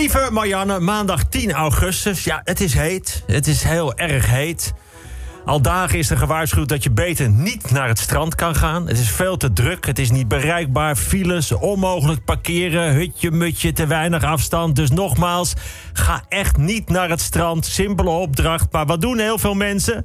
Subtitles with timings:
[0.00, 2.24] Lieve Marianne, maandag 10 augustus.
[2.24, 3.22] Ja, het is heet.
[3.26, 4.72] Het is heel erg heet.
[5.44, 8.86] Al dagen is er gewaarschuwd dat je beter niet naar het strand kan gaan.
[8.86, 10.96] Het is veel te druk, het is niet bereikbaar.
[10.96, 14.76] Files, onmogelijk parkeren, hutje, mutje, te weinig afstand.
[14.76, 15.54] Dus nogmaals,
[15.92, 17.66] ga echt niet naar het strand.
[17.66, 20.04] Simpele opdracht, maar wat doen heel veel mensen?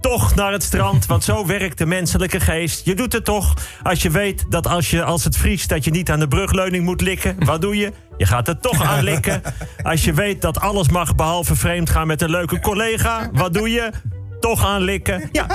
[0.00, 2.84] Toch naar het strand, want zo werkt de menselijke geest.
[2.84, 5.68] Je doet het toch als je weet dat als, je, als het vriest...
[5.68, 7.44] dat je niet aan de brugleuning moet likken.
[7.44, 7.92] Wat doe je?
[8.16, 9.42] Je gaat er toch aan likken.
[9.82, 13.30] Als je weet dat alles mag behalve vreemd gaan met een leuke collega.
[13.32, 13.90] Wat doe je?
[14.40, 15.28] Toch aan likken.
[15.32, 15.46] Ja,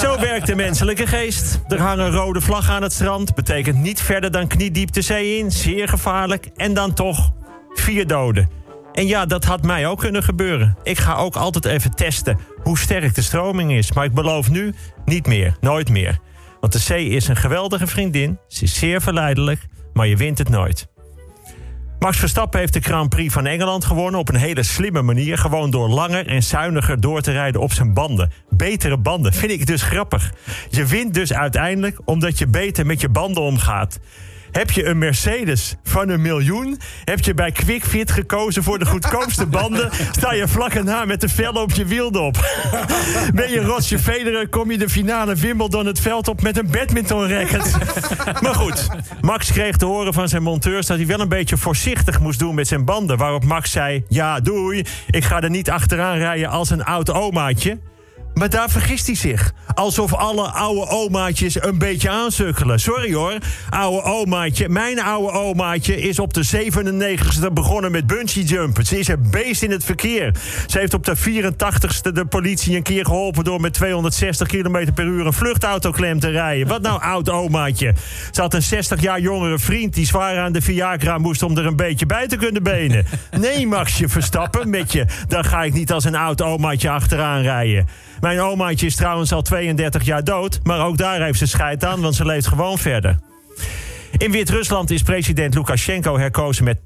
[0.00, 1.60] zo werkt de menselijke geest.
[1.68, 3.34] Er hangen rode vlag aan het strand.
[3.34, 5.50] Betekent niet verder dan kniediep de zee in.
[5.50, 6.50] Zeer gevaarlijk.
[6.56, 7.32] En dan toch
[7.74, 8.63] vier doden.
[8.94, 10.76] En ja, dat had mij ook kunnen gebeuren.
[10.82, 13.92] Ik ga ook altijd even testen hoe sterk de stroming is.
[13.92, 16.18] Maar ik beloof nu niet meer, nooit meer.
[16.60, 18.38] Want de zee is een geweldige vriendin.
[18.48, 20.88] Ze is zeer verleidelijk, maar je wint het nooit.
[21.98, 25.38] Max Verstappen heeft de Grand Prix van Engeland gewonnen op een hele slimme manier.
[25.38, 28.32] Gewoon door langer en zuiniger door te rijden op zijn banden.
[28.50, 30.32] Betere banden, vind ik dus grappig.
[30.70, 33.98] Je wint dus uiteindelijk omdat je beter met je banden omgaat.
[34.54, 36.80] Heb je een Mercedes van een miljoen?
[37.04, 39.90] Heb je bij QuickFit gekozen voor de goedkoopste banden?
[40.16, 42.34] Sta je vlak na met de vellen op je wieldop?
[43.34, 47.28] Ben je Roger Federer, kom je de finale Wimbledon het veld op met een badminton
[47.28, 47.76] racket?
[48.40, 48.88] Maar goed,
[49.20, 52.54] Max kreeg te horen van zijn monteurs dat hij wel een beetje voorzichtig moest doen
[52.54, 53.16] met zijn banden.
[53.16, 57.78] Waarop Max zei: Ja, doei, ik ga er niet achteraan rijden als een oud omaatje.
[58.34, 59.52] Maar daar vergist hij zich.
[59.74, 62.80] Alsof alle oude omaatjes een beetje aansukkelen.
[62.80, 63.38] Sorry hoor,
[63.70, 64.68] oude omaatje.
[64.68, 68.86] Mijn oude omaatje is op de 97ste begonnen met bungee jumpen.
[68.86, 70.34] Ze is een beest in het verkeer.
[70.66, 73.44] Ze heeft op de 84ste de politie een keer geholpen...
[73.44, 76.68] door met 260 km per uur een vluchtauto klem te rijden.
[76.68, 77.94] Wat nou, oud omaatje?
[78.30, 79.94] Ze had een 60 jaar jongere vriend...
[79.94, 83.06] die zwaar aan de Viagra moest om er een beetje bij te kunnen benen.
[83.38, 85.06] Nee, Maxje Verstappen, met je.
[85.28, 87.86] Dan ga ik niet als een oud omaatje achteraan rijden.
[88.24, 90.60] Mijn omaatje is trouwens al 32 jaar dood.
[90.62, 93.18] Maar ook daar heeft ze scheid aan, want ze leeft gewoon verder.
[94.16, 96.84] In Wit-Rusland is president Lukashenko herkozen met 80%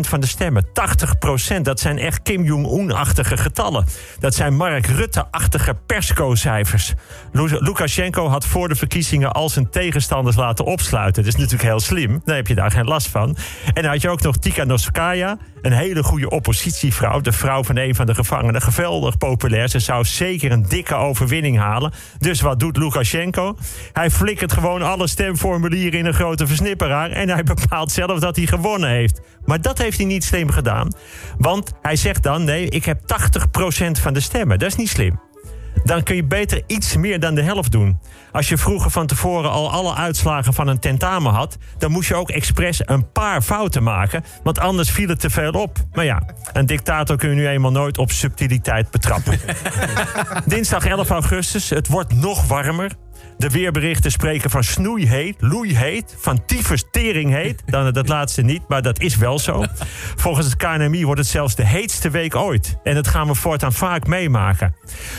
[0.00, 0.66] van de stemmen.
[0.66, 3.86] 80%, dat zijn echt Kim Jong-un-achtige getallen.
[4.18, 6.94] Dat zijn Mark Rutte-achtige persco-cijfers.
[7.32, 11.22] Lukashenko had voor de verkiezingen al zijn tegenstanders laten opsluiten.
[11.22, 13.36] Dat is natuurlijk heel slim, dan heb je daar geen last van.
[13.74, 17.20] En dan had je ook nog Tikhanovskaya, een hele goede oppositievrouw.
[17.20, 18.62] De vrouw van een van de gevangenen.
[18.62, 19.68] Geweldig populair.
[19.68, 21.92] Ze zou zeker een dikke overwinning halen.
[22.18, 23.56] Dus wat doet Lukashenko?
[23.92, 27.10] Hij flikkert gewoon alle stemformulieren in een grote versnipperaar.
[27.10, 29.20] En hij bepaalt zelf dat hij gewonnen heeft.
[29.44, 30.92] Maar dat heeft hij niet slim gedaan.
[31.38, 34.58] Want hij zegt dan: nee, ik heb 80% van de stemmen.
[34.58, 35.20] Dat is niet slim
[35.84, 37.98] dan kun je beter iets meer dan de helft doen.
[38.32, 42.14] Als je vroeger van tevoren al alle uitslagen van een tentamen had, dan moest je
[42.14, 45.78] ook expres een paar fouten maken, want anders viel het te veel op.
[45.92, 49.38] Maar ja, een dictator kun je nu eenmaal nooit op subtiliteit betrappen.
[50.46, 52.90] Dinsdag 11 augustus, het wordt nog warmer.
[53.40, 57.62] De weerberichten spreken van snoeiheet, loeiheet, van tyfus heet.
[57.66, 59.64] Dan dat laatste niet, maar dat is wel zo.
[60.16, 62.76] Volgens het KNMI wordt het zelfs de heetste week ooit.
[62.82, 64.74] En dat gaan we voortaan vaak meemaken.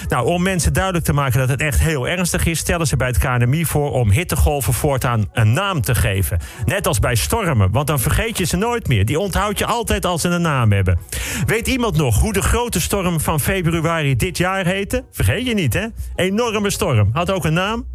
[0.08, 2.60] Nou, om mensen duidelijk te maken dat het echt heel ernstig is...
[2.60, 6.40] stellen ze bij het KNMI voor om hittegolven voortaan een naam te geven.
[6.66, 9.06] Net als bij stormen, want dan vergeet je ze nooit meer.
[9.06, 11.00] Die onthoud je altijd als ze een naam hebben.
[11.46, 15.06] Weet iemand nog hoe de grote storm van februari dit jaar heette?
[15.12, 15.86] Vergeet je niet, hè?
[16.16, 17.10] Enorme storm.
[17.14, 17.86] Had ook een naam?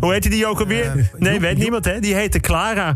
[0.00, 0.96] Hoe heette die ook alweer?
[0.96, 2.00] Uh, nee, weet niemand, hè?
[2.00, 2.94] Die heette Clara.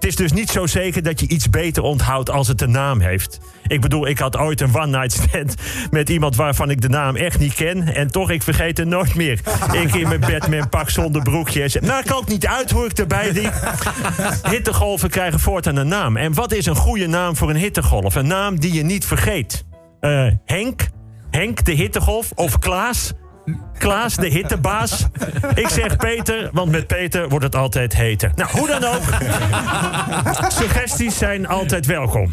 [0.00, 3.00] Het is dus niet zo zeker dat je iets beter onthoudt als het een naam
[3.00, 3.38] heeft.
[3.66, 5.54] Ik bedoel, ik had ooit een one-night stand
[5.90, 7.94] met iemand waarvan ik de naam echt niet ken.
[7.94, 9.40] En toch, ik vergeet het nooit meer.
[9.82, 11.80] Ik in mijn bed met een pak zonder broekje.
[11.80, 13.52] Nou, ik ook niet uit hoe ik erbij liep.
[14.50, 16.16] Hittegolven krijgen voortaan een naam.
[16.16, 18.14] En wat is een goede naam voor een hittegolf?
[18.14, 19.64] Een naam die je niet vergeet.
[20.00, 20.88] Uh, Henk?
[21.30, 22.32] Henk de hittegolf?
[22.34, 23.12] Of Klaas?
[23.80, 25.06] Klaas, de hittebaas.
[25.54, 28.32] Ik zeg Peter, want met Peter wordt het altijd heter.
[28.34, 29.02] Nou, hoe dan ook.
[30.60, 32.32] Suggesties zijn altijd welkom.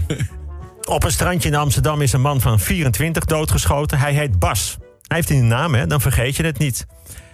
[0.89, 3.99] Op een strandje in Amsterdam is een man van 24 doodgeschoten.
[3.99, 4.77] Hij heet Bas.
[5.07, 5.88] Hij heeft een naam, hè?
[5.88, 6.85] dan vergeet je het niet.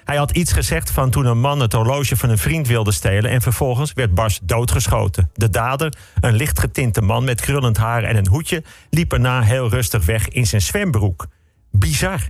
[0.04, 3.32] Hij had iets gezegd van toen een man het horloge van een vriend wilde stelen...
[3.32, 5.30] en vervolgens werd Bas doodgeschoten.
[5.34, 8.64] De dader, een lichtgetinte man met krullend haar en een hoedje...
[8.90, 11.28] liep erna heel rustig weg in zijn zwembroek.
[11.72, 12.22] Bizar.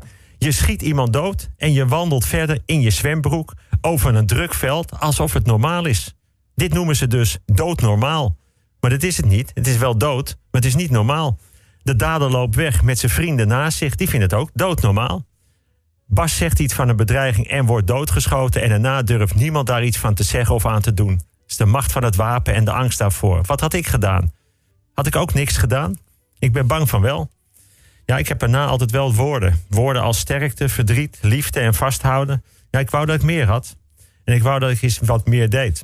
[0.44, 5.00] Je schiet iemand dood en je wandelt verder in je zwembroek over een druk veld
[5.00, 6.16] alsof het normaal is.
[6.56, 8.38] Dit noemen ze dus doodnormaal.
[8.80, 9.51] Maar dat is het niet.
[9.54, 11.40] Het is wel dood, maar het is niet normaal.
[11.81, 13.95] De dader loopt weg met zijn vrienden naast zich.
[13.95, 15.25] Die vinden het ook doodnormaal.
[16.07, 18.62] Bas zegt iets van een bedreiging en wordt doodgeschoten.
[18.62, 21.13] En daarna durft niemand daar iets van te zeggen of aan te doen.
[21.13, 23.42] Het is de macht van het wapen en de angst daarvoor.
[23.46, 24.31] Wat had ik gedaan?
[24.94, 25.96] Had ik ook niks gedaan?
[26.39, 27.30] Ik ben bang van wel.
[28.05, 29.63] Ja, ik heb daarna altijd wel woorden.
[29.69, 32.44] Woorden als sterkte, verdriet, liefde en vasthouden.
[32.69, 33.75] Ja, ik wou dat ik meer had.
[34.23, 35.83] En ik wou dat ik eens wat meer deed.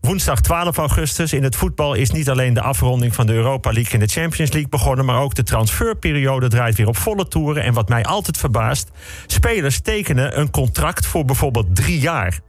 [0.00, 3.92] Woensdag 12 augustus in het voetbal is niet alleen de afronding van de Europa League
[3.92, 7.62] en de Champions League begonnen, maar ook de transferperiode draait weer op volle toeren.
[7.62, 8.90] En wat mij altijd verbaast,
[9.26, 12.40] spelers tekenen een contract voor bijvoorbeeld drie jaar.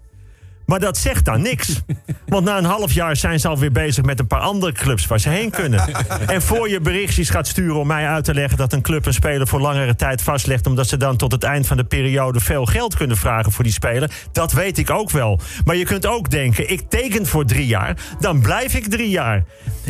[0.65, 1.81] Maar dat zegt dan niks.
[2.25, 5.19] Want na een half jaar zijn ze alweer bezig met een paar andere clubs waar
[5.19, 5.83] ze heen kunnen.
[6.27, 9.13] En voor je berichtjes gaat sturen om mij uit te leggen dat een club een
[9.13, 10.67] speler voor langere tijd vastlegt.
[10.67, 13.73] omdat ze dan tot het eind van de periode veel geld kunnen vragen voor die
[13.73, 14.12] speler.
[14.31, 15.39] Dat weet ik ook wel.
[15.65, 19.44] Maar je kunt ook denken: ik teken voor drie jaar, dan blijf ik drie jaar.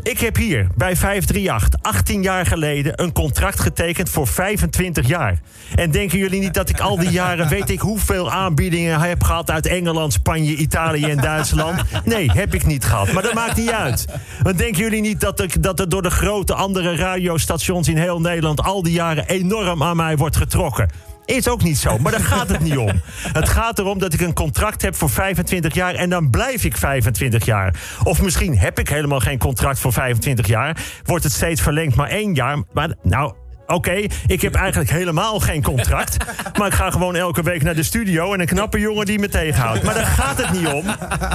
[0.03, 5.39] Ik heb hier bij 538 18 jaar geleden een contract getekend voor 25 jaar.
[5.75, 9.51] En denken jullie niet dat ik al die jaren weet ik hoeveel aanbiedingen heb gehad
[9.51, 11.81] uit Engeland, Spanje, Italië en Duitsland?
[12.03, 13.11] Nee, heb ik niet gehad.
[13.11, 14.05] Maar dat maakt niet uit.
[14.43, 18.21] Want denken jullie niet dat, ik, dat er door de grote andere radiostations in heel
[18.21, 20.89] Nederland al die jaren enorm aan mij wordt getrokken?
[21.25, 22.91] Is ook niet zo, maar daar gaat het niet om.
[23.33, 26.77] Het gaat erom dat ik een contract heb voor 25 jaar en dan blijf ik
[26.77, 27.75] 25 jaar.
[28.03, 30.77] Of misschien heb ik helemaal geen contract voor 25 jaar.
[31.03, 32.63] Wordt het steeds verlengd maar één jaar.
[32.73, 33.33] Maar nou,
[33.67, 36.17] Oké, ik heb eigenlijk helemaal geen contract.
[36.57, 39.29] Maar ik ga gewoon elke week naar de studio en een knappe jongen die me
[39.29, 39.83] tegenhoudt.
[39.83, 40.83] Maar daar gaat het niet om.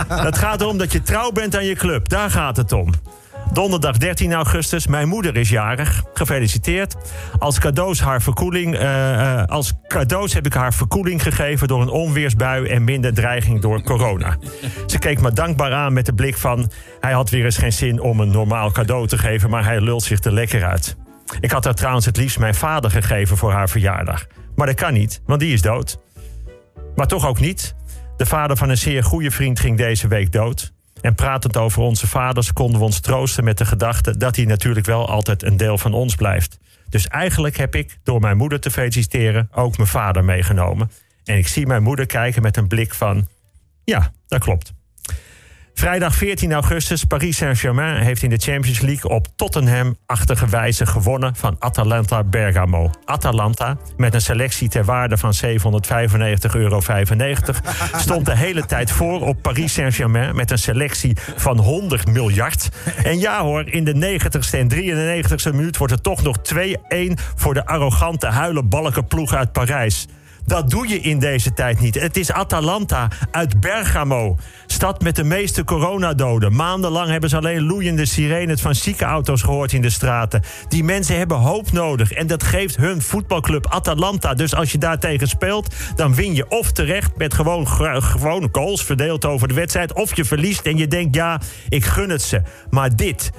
[0.08, 2.08] Het gaat erom dat je trouw bent aan je club.
[2.08, 2.92] Daar gaat het om.
[3.52, 4.86] Donderdag 13 augustus.
[4.86, 6.02] Mijn moeder is jarig.
[6.14, 6.96] Gefeliciteerd.
[7.38, 12.66] Als cadeaus, haar verkoeling, uh, als cadeaus heb ik haar verkoeling gegeven door een onweersbui
[12.66, 14.36] en minder dreiging door corona.
[14.86, 18.00] Ze keek me dankbaar aan met de blik van: hij had weer eens geen zin
[18.00, 20.96] om een normaal cadeau te geven, maar hij lult zich er lekker uit.
[21.40, 24.26] Ik had haar trouwens het liefst mijn vader gegeven voor haar verjaardag.
[24.54, 25.98] Maar dat kan niet, want die is dood.
[26.96, 27.74] Maar toch ook niet.
[28.16, 30.72] De vader van een zeer goede vriend ging deze week dood.
[31.00, 34.86] En pratend over onze vaders konden we ons troosten met de gedachte dat hij natuurlijk
[34.86, 36.58] wel altijd een deel van ons blijft.
[36.88, 40.90] Dus eigenlijk heb ik, door mijn moeder te feliciteren, ook mijn vader meegenomen.
[41.24, 43.28] En ik zie mijn moeder kijken met een blik van:
[43.84, 44.72] ja, dat klopt.
[45.80, 51.56] Vrijdag 14 augustus, Paris Saint-Germain heeft in de Champions League op Tottenham-achtige wijze gewonnen van
[51.58, 52.90] Atalanta Bergamo.
[53.04, 55.50] Atalanta, met een selectie ter waarde van 795,95
[56.52, 56.80] euro,
[57.96, 62.68] stond de hele tijd voor op Paris Saint-Germain met een selectie van 100 miljard.
[63.04, 66.62] En ja hoor, in de 90ste en 93ste minuut wordt het toch nog 2-1
[67.34, 70.06] voor de arrogante huilenbalkenploeg uit Parijs.
[70.46, 72.00] Dat doe je in deze tijd niet.
[72.00, 74.36] Het is Atalanta uit Bergamo.
[74.66, 76.54] Stad met de meeste coronadoden.
[76.54, 80.42] Maandenlang hebben ze alleen loeiende sirenes van ziekenauto's gehoord in de straten.
[80.68, 82.12] Die mensen hebben hoop nodig.
[82.12, 84.34] En dat geeft hun voetbalclub Atalanta.
[84.34, 89.24] Dus als je daartegen speelt, dan win je of terecht met gewoon, gewoon goals verdeeld
[89.24, 89.92] over de wedstrijd.
[89.92, 92.42] Of je verliest en je denkt, ja, ik gun het ze.
[92.70, 93.30] Maar dit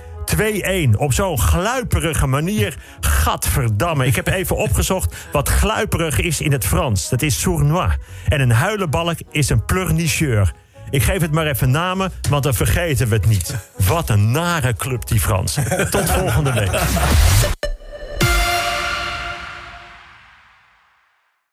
[0.89, 2.75] 2-1 op zo'n gluiperige manier.
[2.99, 4.05] Gadverdamme.
[4.05, 7.09] Ik heb even opgezocht wat gluiperig is in het Frans.
[7.09, 7.93] Dat is sournois.
[8.27, 10.51] En een huilenbalk is een pleurnicheur.
[10.89, 13.55] Ik geef het maar even namen, want dan vergeten we het niet.
[13.87, 15.57] Wat een nare club, die Frans.
[15.89, 16.71] Tot volgende week.